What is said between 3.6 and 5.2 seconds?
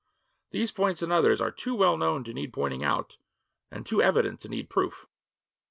and too evident to need proof.'